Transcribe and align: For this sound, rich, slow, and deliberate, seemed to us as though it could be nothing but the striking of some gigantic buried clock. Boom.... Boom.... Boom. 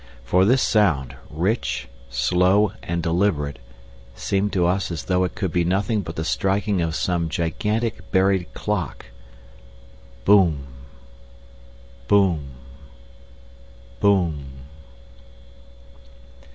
For 0.23 0.45
this 0.45 0.63
sound, 0.63 1.15
rich, 1.29 1.87
slow, 2.09 2.71
and 2.81 3.03
deliberate, 3.03 3.59
seemed 4.15 4.51
to 4.53 4.65
us 4.65 4.89
as 4.89 5.03
though 5.03 5.23
it 5.25 5.35
could 5.35 5.51
be 5.51 5.63
nothing 5.63 6.01
but 6.01 6.15
the 6.15 6.23
striking 6.25 6.81
of 6.81 6.95
some 6.95 7.29
gigantic 7.29 8.09
buried 8.09 8.51
clock. 8.55 9.05
Boom.... 10.25 10.65
Boom.... 12.07 12.47
Boom. 13.99 14.45